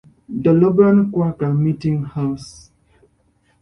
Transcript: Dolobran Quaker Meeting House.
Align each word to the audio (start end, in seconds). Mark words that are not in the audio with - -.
Dolobran 0.43 1.11
Quaker 1.11 1.53
Meeting 1.53 1.99
House. 2.15 2.71